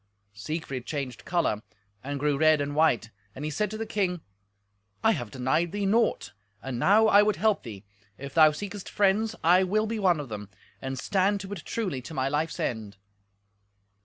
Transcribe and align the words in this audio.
Siegfried 0.33 0.87
changed 0.87 1.25
colour, 1.25 1.61
and 2.03 2.19
grew 2.19 2.35
red 2.35 2.59
and 2.59 2.75
white, 2.75 3.11
and 3.35 3.45
he 3.45 3.51
said 3.51 3.69
to 3.69 3.77
the 3.77 3.85
king, 3.85 4.19
"I 5.03 5.11
have 5.11 5.29
denied 5.29 5.73
thee 5.73 5.85
naught, 5.85 6.33
and 6.63 6.79
now 6.79 7.05
I 7.05 7.21
would 7.21 7.35
help 7.35 7.61
thee. 7.61 7.83
If 8.17 8.33
thou 8.33 8.49
seekest 8.51 8.89
friends, 8.89 9.35
I 9.43 9.63
will 9.63 9.85
be 9.85 9.99
one 9.99 10.19
of 10.19 10.29
them, 10.29 10.49
and 10.81 10.97
stand 10.97 11.39
to 11.41 11.51
it 11.53 11.63
truly 11.65 12.01
to 12.01 12.15
my 12.15 12.27
life's 12.27 12.59
end." 12.59 12.97